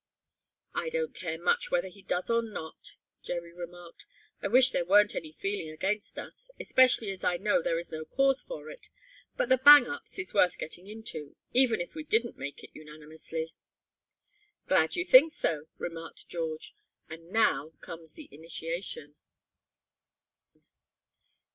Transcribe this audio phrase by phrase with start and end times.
[0.73, 4.07] "I don't care much whether he does or not," Jerry remarked.
[4.41, 8.03] "I wish there weren't any feeling against us, especially as I know there is no
[8.03, 8.89] cause for it,
[9.37, 13.53] but the Bang Ups is worth getting into, even if we didn't make it unanimously."
[14.67, 16.73] "Glad you think so," remarked George.
[17.07, 19.17] "And now comes the initiation."